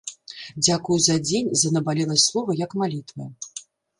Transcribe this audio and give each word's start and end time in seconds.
Дзякую 0.67 0.95
за 1.07 1.17
дзень, 1.27 1.51
за 1.63 1.69
набалеласць 1.75 2.25
слова 2.31 2.57
як 2.65 2.75
малітвы. 2.83 3.31